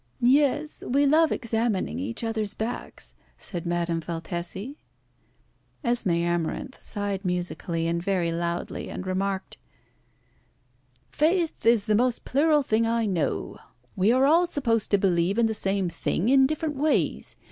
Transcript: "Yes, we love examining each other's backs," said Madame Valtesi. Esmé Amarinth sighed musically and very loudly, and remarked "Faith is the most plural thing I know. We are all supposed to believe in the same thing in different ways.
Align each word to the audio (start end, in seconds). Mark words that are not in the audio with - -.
"Yes, 0.23 0.83
we 0.87 1.05
love 1.05 1.31
examining 1.31 1.99
each 1.99 2.23
other's 2.23 2.55
backs," 2.55 3.13
said 3.37 3.67
Madame 3.67 4.01
Valtesi. 4.01 4.77
Esmé 5.85 6.23
Amarinth 6.23 6.79
sighed 6.81 7.23
musically 7.23 7.85
and 7.85 8.01
very 8.01 8.31
loudly, 8.31 8.89
and 8.89 9.05
remarked 9.05 9.59
"Faith 11.11 11.63
is 11.67 11.85
the 11.85 11.93
most 11.93 12.25
plural 12.25 12.63
thing 12.63 12.87
I 12.87 13.05
know. 13.05 13.59
We 13.95 14.11
are 14.11 14.25
all 14.25 14.47
supposed 14.47 14.89
to 14.89 14.97
believe 14.97 15.37
in 15.37 15.45
the 15.45 15.53
same 15.53 15.87
thing 15.87 16.29
in 16.29 16.47
different 16.47 16.77
ways. 16.77 17.35